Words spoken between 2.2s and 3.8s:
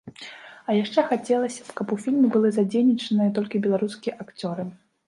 былі задзейнічаныя толькі